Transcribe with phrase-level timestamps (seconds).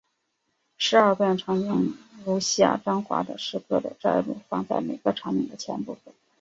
[0.79, 1.95] 十二段场景
[2.25, 6.11] 如下张华的诗歌的摘录放在每个场景的前部分。